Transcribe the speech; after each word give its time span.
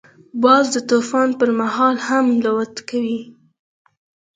باز 0.43 0.65
د 0.75 0.77
طوفان 0.89 1.29
پر 1.39 1.49
مهال 1.59 1.95
هم 2.07 2.25
الوت 2.37 2.75
کوي 2.89 3.21